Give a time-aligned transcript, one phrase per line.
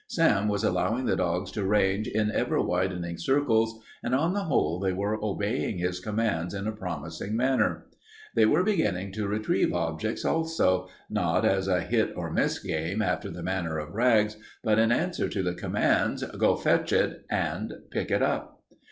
[0.07, 4.79] Sam was allowing the dogs to range in ever widening circles, and on the whole
[4.79, 7.85] they were obeying his commands in a promising manner.
[8.35, 13.29] They were beginning to retrieve objects, also, not as a hit or miss game after
[13.29, 18.09] the manner of Rags, but in answer to the commands "Go fetch it," and "Pick
[18.09, 18.59] it up."